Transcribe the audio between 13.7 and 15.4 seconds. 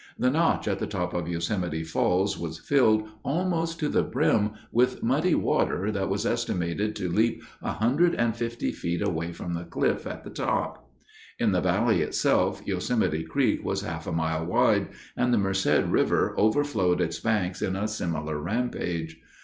half a mile wide, and the